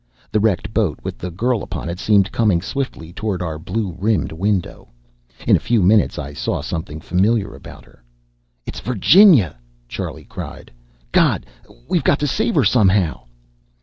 The 0.31 0.39
wrecked 0.39 0.73
boat 0.73 0.97
with 1.03 1.19
the 1.19 1.29
girl 1.29 1.61
upon 1.61 1.87
it 1.87 1.99
seemed 1.99 2.31
coming 2.31 2.59
swiftly 2.59 3.13
toward 3.13 3.43
our 3.43 3.59
blue 3.59 3.95
rimmed 3.99 4.31
window. 4.31 4.87
In 5.45 5.55
a 5.55 5.59
few 5.59 5.83
minutes 5.83 6.17
I 6.17 6.33
saw 6.33 6.59
something 6.63 6.99
familiar 6.99 7.53
about 7.53 7.85
her. 7.85 8.03
"It's 8.65 8.79
Virginia!" 8.79 9.59
Charlie 9.87 10.25
cried. 10.25 10.71
"God! 11.11 11.45
We've 11.87 12.03
got 12.03 12.17
to 12.21 12.25
save 12.25 12.55
her, 12.55 12.63
somehow!" 12.65 13.25